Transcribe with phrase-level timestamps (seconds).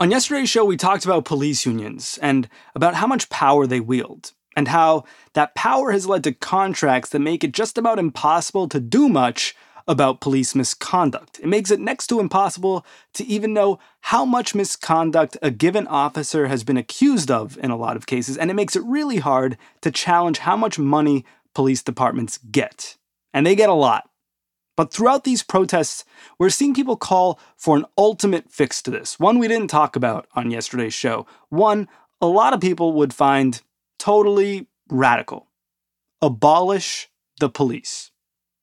[0.00, 4.30] On yesterday's show, we talked about police unions and about how much power they wield,
[4.54, 8.78] and how that power has led to contracts that make it just about impossible to
[8.78, 9.56] do much
[9.88, 11.40] about police misconduct.
[11.40, 16.46] It makes it next to impossible to even know how much misconduct a given officer
[16.46, 19.58] has been accused of in a lot of cases, and it makes it really hard
[19.80, 21.24] to challenge how much money
[21.56, 22.96] police departments get.
[23.34, 24.08] And they get a lot.
[24.78, 26.04] But throughout these protests,
[26.38, 29.18] we're seeing people call for an ultimate fix to this.
[29.18, 31.26] One we didn't talk about on yesterday's show.
[31.48, 31.88] One
[32.20, 33.60] a lot of people would find
[33.98, 35.48] totally radical
[36.22, 37.08] abolish
[37.40, 38.12] the police.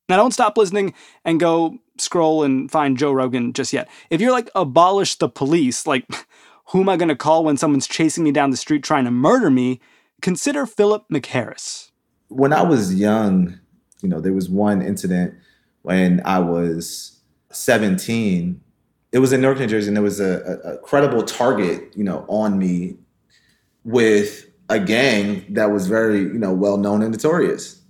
[0.08, 0.94] Now, don't stop listening
[1.26, 3.90] and go scroll and find Joe Rogan just yet.
[4.09, 6.08] If you're like, abolish the police, like,
[6.68, 9.12] who am I going to call when someone's chasing me down the street trying to
[9.12, 9.82] murder me?
[10.22, 11.92] Consider Philip McHarris.
[12.30, 13.59] When I was young,
[14.02, 15.34] you know, there was one incident
[15.85, 17.19] when I was
[17.51, 18.59] 17.
[19.12, 22.03] It was in Newark, New Jersey, and there was a, a, a credible target, you
[22.03, 22.97] know, on me
[23.84, 27.81] with a gang that was very, you know, well known and notorious.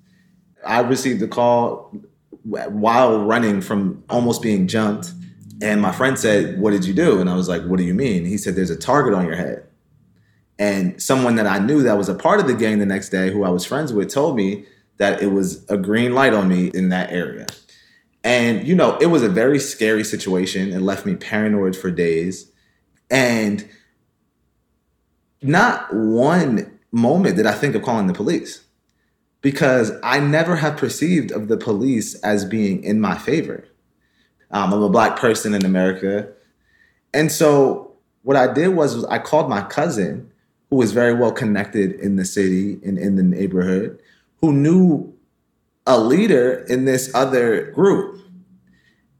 [0.65, 1.95] I received a call
[2.43, 5.13] while running from almost being jumped.
[5.61, 7.21] And my friend said, What did you do?
[7.21, 8.25] And I was like, What do you mean?
[8.25, 9.65] He said, There's a target on your head.
[10.59, 13.31] And someone that I knew that was a part of the gang the next day,
[13.31, 14.65] who I was friends with, told me
[14.97, 17.47] that it was a green light on me in that area.
[18.25, 20.73] And, you know, it was a very scary situation.
[20.73, 22.51] and left me paranoid for days.
[23.09, 23.69] And
[25.43, 28.65] not one moment did I think of calling the police
[29.41, 33.67] because I never have perceived of the police as being in my favor.
[34.49, 36.27] Um, I'm a black person in America.
[37.13, 37.93] And so
[38.23, 40.31] what I did was, was I called my cousin,
[40.71, 43.99] who was very well connected in the city and in the neighborhood,
[44.41, 45.14] who knew
[45.85, 48.21] a leader in this other group.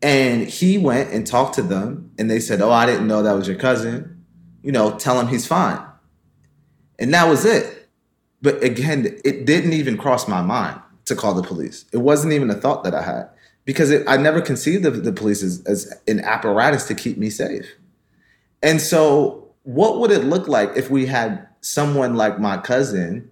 [0.02, 3.34] And he went and talked to them, and they said, Oh, I didn't know that
[3.34, 4.24] was your cousin.
[4.62, 5.84] You know, tell him he's fine.
[7.00, 7.90] And that was it.
[8.42, 11.86] But again, it didn't even cross my mind to call the police.
[11.92, 13.30] It wasn't even a thought that I had
[13.64, 17.30] because it, I never conceived of the police as, as an apparatus to keep me
[17.30, 17.66] safe.
[18.62, 23.32] And so, what would it look like if we had someone like my cousin,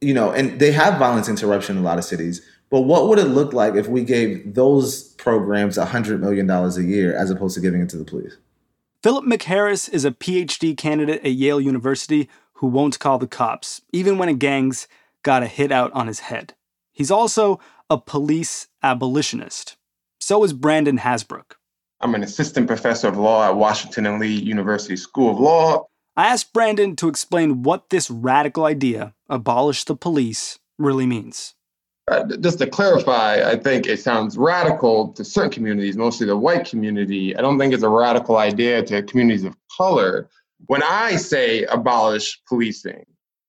[0.00, 3.18] you know, and they have violence interruption in a lot of cities, but what would
[3.18, 7.60] it look like if we gave those programs $100 million a year as opposed to
[7.60, 8.36] giving it to the police?
[9.02, 14.18] Philip McHarris is a PhD candidate at Yale University who won't call the cops, even
[14.18, 14.88] when a gang's
[15.22, 16.54] got a hit out on his head.
[16.92, 19.76] He's also a police abolitionist.
[20.18, 21.52] So is Brandon Hasbrouck.
[22.00, 25.86] I'm an assistant professor of law at Washington and Lee University School of Law.
[26.16, 31.54] I asked Brandon to explain what this radical idea, abolish the police, really means.
[32.10, 36.64] Uh, just to clarify, I think it sounds radical to certain communities, mostly the white
[36.64, 37.36] community.
[37.36, 40.30] I don't think it's a radical idea to communities of color.
[40.66, 43.04] When I say abolish policing,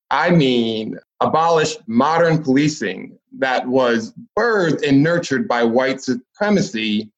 [0.09, 7.11] I mean abolish modern policing that was birthed and nurtured by white supremacy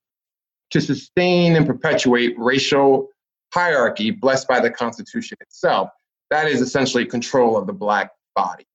[0.72, 3.08] to sustain and perpetuate racial
[3.54, 5.90] hierarchy blessed by the Constitution itself.
[6.30, 8.66] That is essentially control of the black body.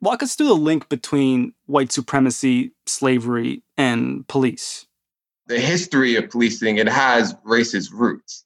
[0.00, 4.86] Walk us through the link between white supremacy, slavery, and police.
[5.46, 8.44] The history of policing, it has racist roots.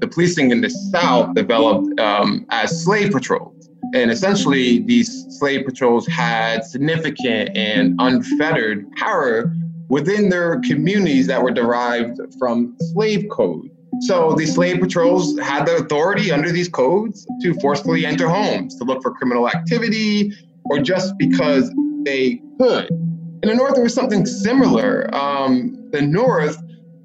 [0.00, 3.70] The policing in the South developed um, as slave patrols.
[3.94, 9.52] And essentially, these slave patrols had significant and unfettered power
[9.94, 13.70] within their communities that were derived from slave code.
[14.00, 18.84] So these slave patrols had the authority under these codes to forcefully enter homes, to
[18.84, 20.32] look for criminal activity,
[20.64, 21.72] or just because
[22.04, 22.90] they could.
[22.90, 25.14] In the North, there was something similar.
[25.14, 26.60] Um, the North,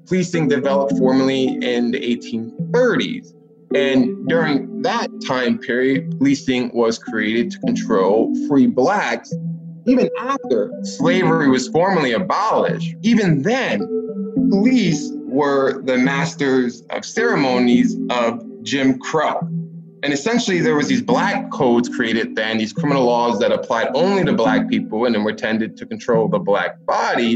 [0.08, 3.32] policing developed formally in the 1830s.
[3.72, 9.32] And during that time period, policing was created to control free blacks.
[9.86, 13.80] Even after slavery was formally abolished, even then,
[14.50, 19.40] police were the masters of ceremonies of Jim Crow.
[20.02, 24.24] And essentially, there was these black codes created then, these criminal laws that applied only
[24.24, 27.34] to black people and then were tended to control the black body.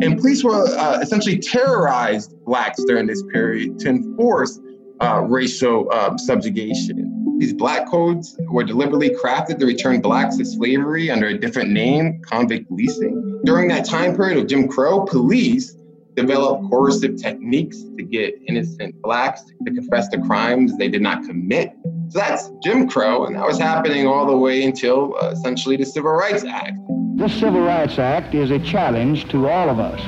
[0.00, 4.58] And police were uh, essentially terrorized blacks during this period to enforce
[5.02, 7.15] uh, racial uh, subjugation.
[7.38, 12.22] These black codes were deliberately crafted to return blacks to slavery under a different name,
[12.22, 13.42] convict leasing.
[13.44, 15.76] During that time period of Jim Crow, police
[16.16, 21.72] developed coercive techniques to get innocent blacks to confess to crimes they did not commit.
[22.08, 25.84] So that's Jim Crow, and that was happening all the way until uh, essentially the
[25.84, 26.72] Civil Rights Act.
[27.16, 30.00] This Civil Rights Act is a challenge to all of us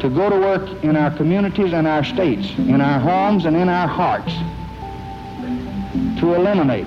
[0.00, 3.68] to go to work in our communities and our states, in our homes and in
[3.68, 4.32] our hearts,
[6.18, 6.86] to eliminate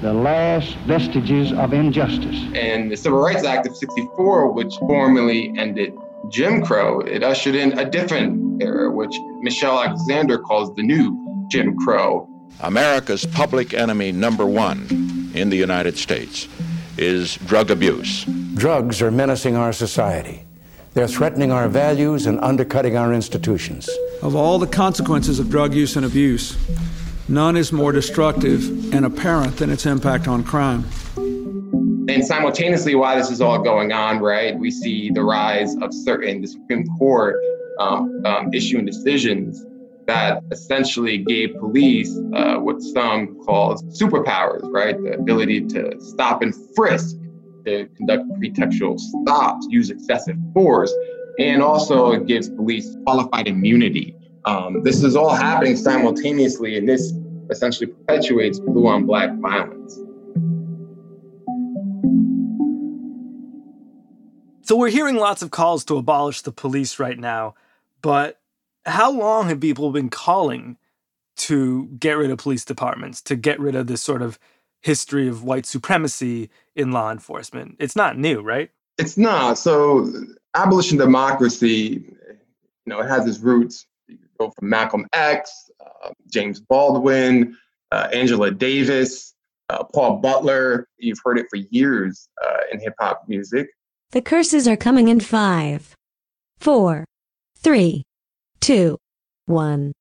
[0.00, 2.36] the last vestiges of injustice.
[2.54, 5.94] And the Civil Rights Act of 64, which formally ended
[6.30, 11.76] Jim Crow, it ushered in a different era, which Michelle Alexander calls the new Jim
[11.78, 12.28] Crow.
[12.60, 16.48] America's public enemy number one in the United States
[16.96, 18.24] is drug abuse.
[18.54, 20.44] Drugs are menacing our society.
[20.94, 23.90] They're threatening our values and undercutting our institutions.
[24.22, 26.56] Of all the consequences of drug use and abuse,
[27.28, 30.84] none is more destructive and apparent than its impact on crime.
[32.08, 36.40] And simultaneously, while this is all going on, right, we see the rise of certain
[36.40, 37.36] the Supreme Court
[37.80, 39.64] um, um, issuing decisions
[40.06, 44.96] that essentially gave police uh, what some call superpowers, right?
[45.02, 47.16] The ability to stop and frisk
[47.66, 50.94] to conduct pretextual stops, use excessive force,
[51.38, 54.16] and also it gives police qualified immunity.
[54.46, 57.12] Um, this is all happening simultaneously, and this
[57.50, 59.94] essentially perpetuates blue on black violence.
[64.62, 67.54] So we're hearing lots of calls to abolish the police right now,
[68.02, 68.40] but
[68.84, 70.76] how long have people been calling
[71.36, 74.38] to get rid of police departments, to get rid of this sort of
[74.80, 77.76] history of white supremacy in law enforcement.
[77.78, 78.70] It's not new, right?
[78.98, 79.58] It's not.
[79.58, 80.10] So
[80.54, 83.86] abolition democracy, you know, it has its roots.
[84.38, 87.56] Go from Malcolm X, uh, James Baldwin,
[87.92, 89.34] uh, Angela Davis,
[89.68, 90.88] uh, Paul Butler.
[90.98, 93.68] You've heard it for years uh, in hip hop music.
[94.12, 95.94] The curses are coming in five,
[96.58, 97.04] four,
[97.56, 98.04] three,
[98.60, 98.98] two,
[99.46, 99.92] one.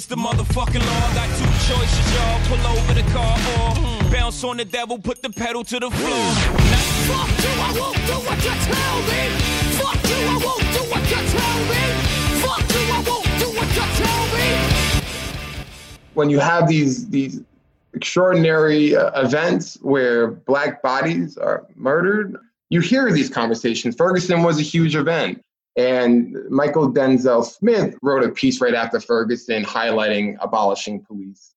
[0.00, 1.14] Mirror is the motherfucking law.
[1.14, 2.40] Got two choices, y'all.
[2.48, 6.10] Pull over the car or bounce on the devil, put the pedal to the floor.
[6.10, 9.22] Now, fuck you, I won't do what you tell me.
[9.78, 11.82] Fuck you, I won't do what you tell me.
[12.40, 14.48] Fuck you, I won't do what you tell me.
[16.14, 17.40] When you have these these
[17.94, 22.36] extraordinary uh, events where black bodies are murdered,
[22.68, 23.96] you hear these conversations.
[23.96, 25.42] Ferguson was a huge event.
[25.76, 31.54] And Mychal Denzel Smith wrote a piece right after Ferguson highlighting abolishing police.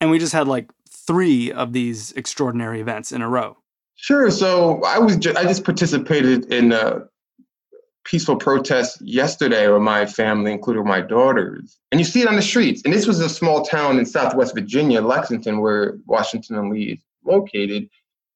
[0.00, 3.56] And we just had like three of these extraordinary events in a row.
[3.96, 4.30] Sure.
[4.30, 7.04] So I was ju- I just participated in a
[8.04, 11.78] peaceful protest yesterday with my family, including my daughters.
[11.92, 12.82] And you see it on the streets.
[12.84, 16.98] And this was a small town in Southwest Virginia, Lexington, where Washington and Lee is
[17.24, 17.88] located.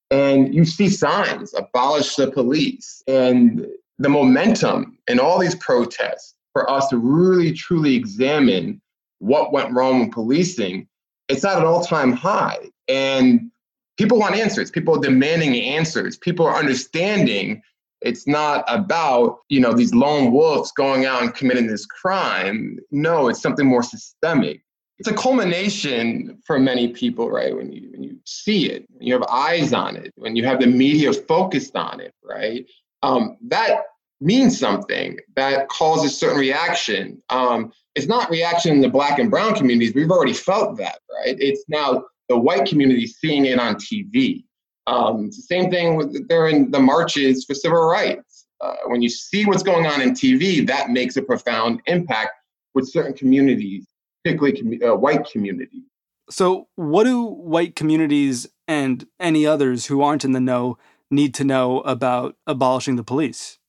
[0.09, 3.03] And you see signs, abolish the police.
[3.07, 3.67] And
[3.99, 8.81] the momentum in all these protests for us to really truly examine
[9.19, 10.87] what went wrong with policing,
[11.27, 12.57] it's at an all-time high.
[12.87, 13.51] And
[13.97, 14.71] people want answers.
[14.71, 16.17] People are demanding answers.
[16.17, 17.61] People are understanding
[18.01, 22.77] it's not about, you know, these lone wolves going out and committing this crime.
[22.91, 24.61] No, it's something more systemic.
[24.99, 27.55] It's a culmination for many people, right?
[27.55, 30.59] When you when you see it, when you have eyes on it, when you have
[30.59, 32.65] the media focused on it, right?
[33.03, 33.81] Um, that
[34.21, 35.17] means something.
[35.35, 37.21] That causes certain reaction.
[37.29, 39.93] Um, it's not reaction in the black and brown communities.
[39.95, 41.35] We've already felt that, right?
[41.39, 44.43] It's now the white community seeing it on TV.
[44.87, 48.45] Um, it's the same thing with during the marches for civil rights.
[48.61, 52.31] Uh, when you see what's going on in TV, that makes a profound impact
[52.73, 53.85] with certain communities,
[54.23, 55.83] particularly commu- uh, white communities.
[56.29, 60.77] So, what do white communities and any others who aren't in the know
[61.11, 63.59] need to know about abolishing the police?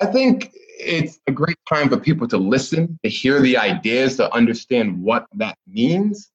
[0.00, 4.32] I think it's a great time for people to listen, to hear the ideas, to
[4.32, 6.30] understand what that means.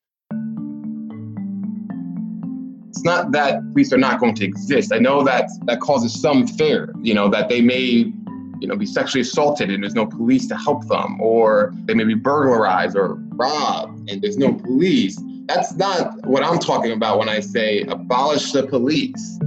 [2.90, 4.94] It's not that police are not going to exist.
[4.94, 7.82] I know that that causes some fear, you know, that they may,
[8.60, 12.06] you know, be sexually assaulted and there's no police to help them, or they may
[12.06, 15.20] be burglarized or robbed and there's no police.
[15.48, 19.40] That's not what I'm talking about when I say abolish the police.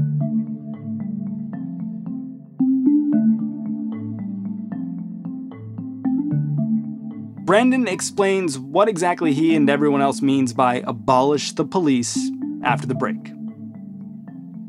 [7.49, 12.31] Brandon explains what exactly he and everyone else means by abolish the police
[12.63, 13.31] after the break.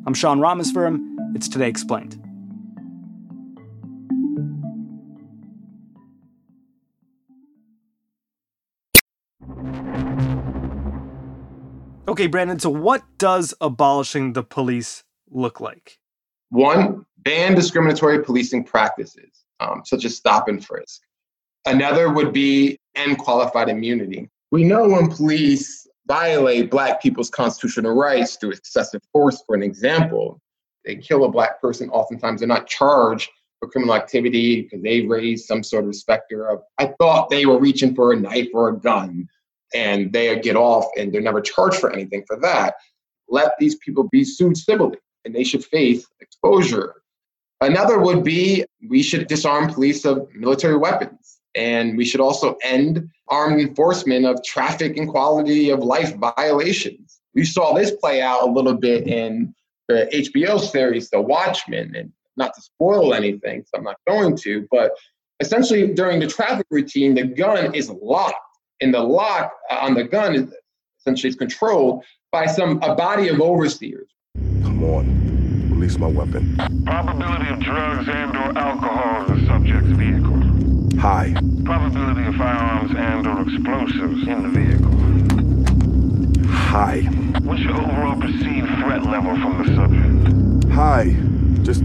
[0.06, 1.36] I'm Sean Rameswaram.
[1.36, 2.16] It's Today Explained.
[12.08, 16.00] Okay, Brandon, so what does abolishing the police look like?
[16.48, 21.02] One, ban discriminatory policing practices, um, such as stop and frisk.
[21.70, 24.28] Another would be end qualified immunity.
[24.50, 30.42] We know when police violate Black people's constitutional rights through excessive force, for an example,
[30.84, 35.46] they kill a Black person, oftentimes they're not charged for criminal activity because they raise
[35.46, 38.76] some sort of specter of, I thought they were reaching for a knife or a
[38.76, 39.28] gun,
[39.72, 42.78] and they get off and they're never charged for anything for that.
[43.28, 46.96] Let these people be sued civilly and they should face exposure.
[47.62, 51.29] Another would be we should disarm police of military weapons.
[51.56, 57.20] And we should also end armed enforcement of traffic and quality of life violations.
[57.34, 59.54] We saw this play out a little bit in
[59.88, 64.68] the HBO series, The Watchmen, and not to spoil anything, so I'm not going to,
[64.72, 64.92] but
[65.40, 68.36] essentially during the traffic routine, the gun is locked.
[68.82, 70.54] And the lock uh, on the gun is
[71.02, 74.10] essentially is controlled by some a body of overseers.
[74.64, 76.56] Come on, release my weapon.
[76.86, 80.79] Probability of drugs and or alcohol in the subject's vehicle.
[80.98, 81.34] High.
[81.64, 84.92] Probability of firearms and or explosives in the vehicle.
[86.50, 87.02] High.
[87.44, 90.74] What's your overall perceived threat level from the subject?
[90.74, 91.16] High.
[91.64, 91.84] Just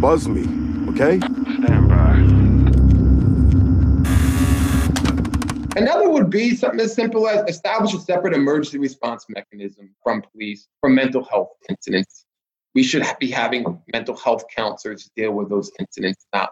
[0.00, 0.42] buzz me,
[0.90, 1.18] okay?
[1.18, 2.40] Stand by.
[5.76, 10.68] Another would be something as simple as establish a separate emergency response mechanism from police
[10.80, 12.24] for mental health incidents.
[12.74, 16.50] We should be having mental health counselors deal with those incidents, not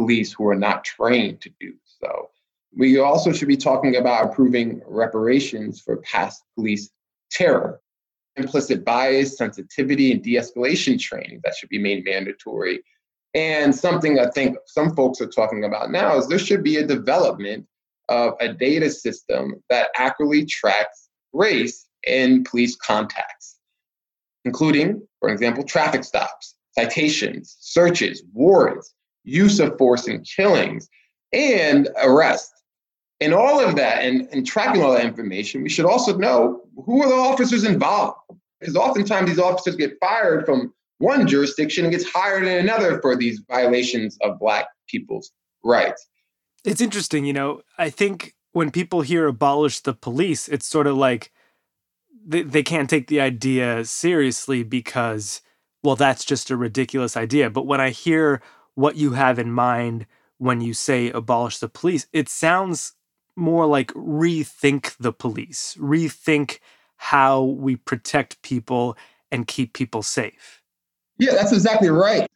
[0.00, 2.30] police who are not trained to do so.
[2.74, 6.90] We also should be talking about approving reparations for past police
[7.30, 7.80] terror,
[8.36, 12.82] implicit bias, sensitivity, and de escalation training that should be made mandatory.
[13.34, 16.86] And something I think some folks are talking about now is there should be a
[16.86, 17.66] development
[18.08, 23.58] of a data system that accurately tracks race in police contacts,
[24.46, 28.94] including, for example, traffic stops, citations, searches, warrants,
[29.30, 30.88] use of force and killings,
[31.32, 32.52] and arrest.
[33.20, 37.02] And all of that, and, and tracking all that information, we should also know who
[37.02, 38.18] are the officers involved.
[38.58, 43.16] Because oftentimes these officers get fired from one jurisdiction and gets hired in another for
[43.16, 45.32] these violations of Black people's
[45.64, 46.06] rights.
[46.64, 50.96] It's interesting, you know, I think when people hear abolish the police, it's sort of
[50.96, 51.32] like
[52.26, 55.40] they, they can't take the idea seriously because,
[55.82, 57.48] well, that's just a ridiculous idea.
[57.48, 58.42] But when I hear
[58.80, 60.06] what you have in mind
[60.38, 62.94] when you say abolish the police, it sounds
[63.36, 66.58] more like rethink the police, rethink
[66.96, 68.96] how we protect people
[69.30, 70.62] and keep people safe.
[71.18, 72.26] Yeah, that's exactly right.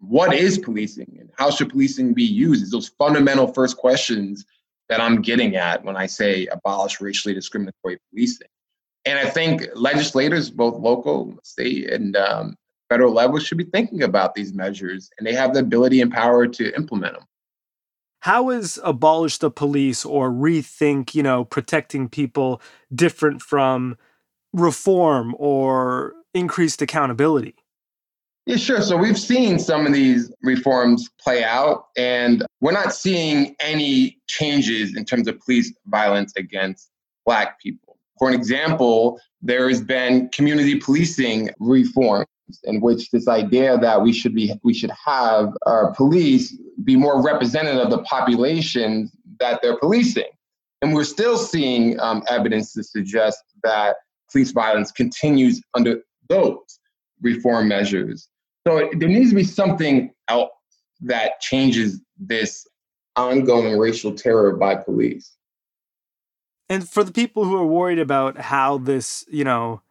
[0.00, 2.62] What is policing and how should policing be used?
[2.62, 4.44] Is those fundamental first questions
[4.88, 8.48] that I'm getting at when I say abolish racially discriminatory policing.
[9.04, 12.56] And I think legislators, both local, state, and um,
[12.92, 16.46] federal level, should be thinking about these measures, and they have the ability and power
[16.46, 17.24] to implement them.
[18.20, 22.60] How is abolish the police or rethink, you know, protecting people
[22.94, 23.96] different from
[24.52, 27.54] reform or increased accountability?
[28.44, 28.82] Yeah, sure.
[28.82, 34.94] So we've seen some of these reforms play out, and we're not seeing any changes
[34.96, 36.90] in terms of police violence against
[37.24, 37.96] Black people.
[38.18, 42.26] For an example, there has been community policing reforms
[42.64, 47.22] in which this idea that we should be we should have our police be more
[47.22, 50.30] representative of the population that they're policing.
[50.80, 53.96] And we're still seeing um, evidence to suggest that
[54.30, 56.80] police violence continues under those
[57.20, 58.28] reform measures.
[58.66, 60.50] So there needs to be something else
[61.02, 62.66] that changes this
[63.16, 65.36] ongoing racial terror by police.
[66.68, 69.82] And for the people who are worried about how this, you know,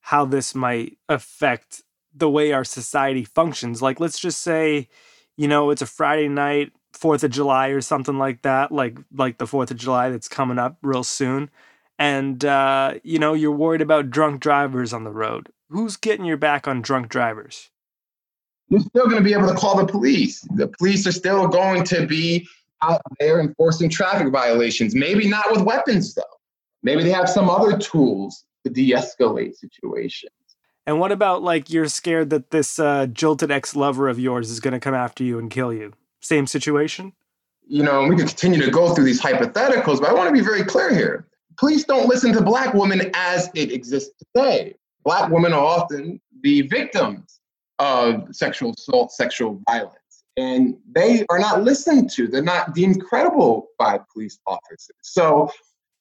[0.00, 1.82] how this might affect
[2.14, 4.88] the way our society functions, like let's just say,
[5.36, 9.38] you know, it's a Friday night, 4th of July or something like that, like like
[9.38, 11.50] the 4th of July that's coming up real soon.
[11.98, 15.48] And uh, you know, you're worried about drunk drivers on the road.
[15.70, 17.70] Who's getting your back on drunk drivers?
[18.68, 20.40] You're still going to be able to call the police.
[20.54, 22.46] The police are still going to be
[22.82, 24.94] out there enforcing traffic violations.
[24.94, 26.22] Maybe not with weapons, though.
[26.82, 30.32] Maybe they have some other tools to de escalate situations.
[30.88, 34.58] And what about like you're scared that this uh, jilted ex lover of yours is
[34.58, 35.92] going to come after you and kill you?
[36.22, 37.12] Same situation?
[37.66, 40.40] You know, we could continue to go through these hypotheticals, but I want to be
[40.40, 41.28] very clear here.
[41.58, 44.76] Police don't listen to Black women as it exists today.
[45.04, 47.38] Black women are often the victims
[47.78, 49.98] of sexual assault, sexual violence
[50.38, 52.28] and they are not listened to.
[52.28, 54.96] They're not deemed credible by police officers.
[55.02, 55.50] So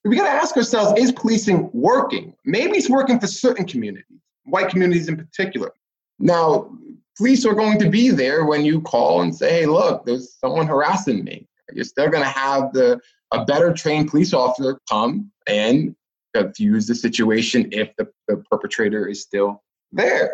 [0.05, 2.35] we got to ask ourselves is policing working?
[2.45, 5.71] Maybe it's working for certain communities, white communities in particular.
[6.19, 6.71] Now,
[7.17, 10.67] police are going to be there when you call and say, hey, look, there's someone
[10.67, 11.47] harassing me.
[11.73, 12.99] You're still going to have the
[13.31, 15.95] a better trained police officer come and
[16.33, 19.61] diffuse the situation if the, the perpetrator is still
[19.91, 20.33] there.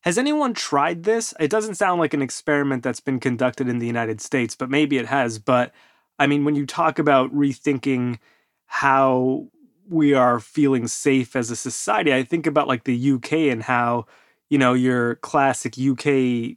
[0.00, 1.34] Has anyone tried this?
[1.40, 4.98] It doesn't sound like an experiment that's been conducted in the United States, but maybe
[4.98, 5.38] it has.
[5.38, 5.72] But
[6.18, 8.18] I mean, when you talk about rethinking
[8.66, 9.48] how
[9.88, 14.06] we are feeling safe as a society, I think about like the UK and how,
[14.48, 16.56] you know, your classic UK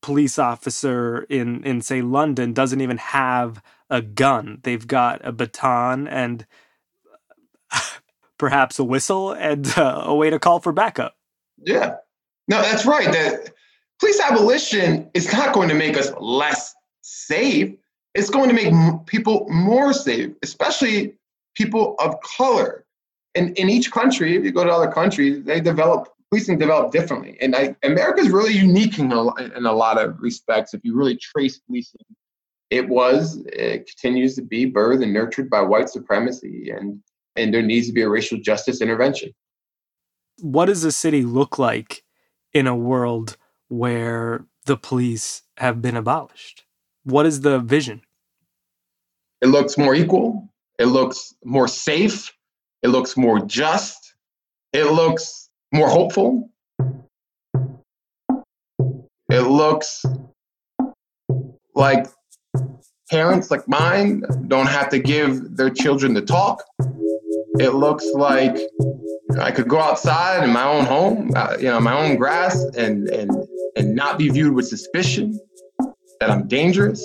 [0.00, 4.60] police officer in in say London doesn't even have a gun.
[4.62, 6.46] They've got a baton and
[8.38, 11.16] perhaps a whistle and uh, a way to call for backup.
[11.58, 11.96] Yeah.
[12.46, 13.10] No, that's right.
[13.10, 13.52] That
[14.00, 17.74] police abolition is not going to make us less safe.
[18.14, 18.72] It's going to make
[19.06, 21.17] people more safe, especially
[21.58, 22.86] people of color.
[23.34, 27.36] And in each country, if you go to other countries, they develop policing develop differently.
[27.40, 30.74] And I, America is really unique in a, in a lot of respects.
[30.74, 32.04] If you really trace policing,
[32.70, 37.02] it was, it continues to be birthed and nurtured by white supremacy, and
[37.36, 39.32] and there needs to be a racial justice intervention.
[40.40, 42.02] What does a city look like
[42.52, 43.36] in a world
[43.68, 46.64] where the police have been abolished?
[47.04, 48.02] What is the vision?
[49.40, 50.48] It looks more equal.
[50.78, 52.32] It looks more safe.
[52.82, 54.14] It looks more just.
[54.72, 56.50] It looks more hopeful.
[59.30, 60.04] It looks
[61.74, 62.06] like
[63.10, 66.62] parents like mine don't have to give their children the talk.
[67.58, 68.56] It looks like
[69.40, 73.08] I could go outside in my own home, uh, you know, my own grass, and
[73.08, 73.30] and
[73.76, 75.38] and not be viewed with suspicion
[76.20, 77.04] that I'm dangerous.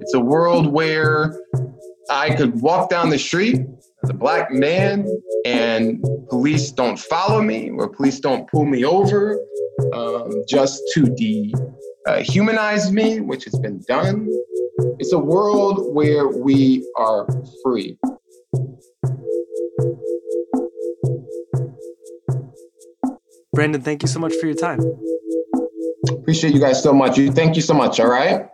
[0.00, 1.38] It's a world where
[2.10, 3.60] I could walk down the street
[4.02, 5.06] as a black man
[5.44, 9.38] and police don't follow me or police don't pull me over
[9.94, 11.02] um, just to
[12.06, 14.28] dehumanize uh, me, which has been done.
[14.98, 17.26] It's a world where we are
[17.62, 17.98] free.
[23.54, 24.80] Brandon, thank you so much for your time.
[26.08, 27.18] Appreciate you guys so much.
[27.18, 28.00] You thank you so much.
[28.00, 28.46] All right.